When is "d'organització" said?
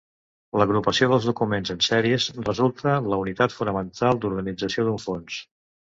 4.25-4.87